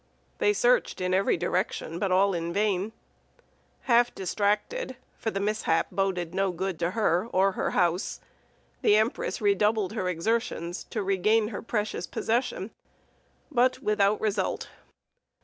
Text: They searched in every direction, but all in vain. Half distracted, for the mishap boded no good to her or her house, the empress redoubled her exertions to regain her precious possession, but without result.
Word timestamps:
They 0.39 0.51
searched 0.51 0.99
in 0.99 1.13
every 1.13 1.37
direction, 1.37 1.99
but 1.99 2.11
all 2.11 2.33
in 2.33 2.51
vain. 2.51 2.91
Half 3.81 4.15
distracted, 4.15 4.97
for 5.15 5.29
the 5.29 5.39
mishap 5.39 5.89
boded 5.91 6.33
no 6.33 6.49
good 6.51 6.79
to 6.79 6.91
her 6.97 7.27
or 7.31 7.51
her 7.51 7.69
house, 7.77 8.19
the 8.81 8.95
empress 8.95 9.41
redoubled 9.41 9.93
her 9.93 10.09
exertions 10.09 10.85
to 10.85 11.03
regain 11.03 11.49
her 11.49 11.61
precious 11.61 12.07
possession, 12.07 12.71
but 13.51 13.77
without 13.83 14.19
result. 14.19 14.69